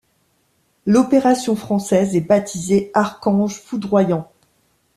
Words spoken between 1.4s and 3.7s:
française est baptisée Archange